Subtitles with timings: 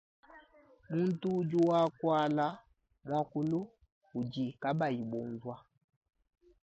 [0.93, 2.45] Muntu udi wakuala
[3.07, 3.59] muakulu
[4.19, 5.55] udibu kabayi bunvua.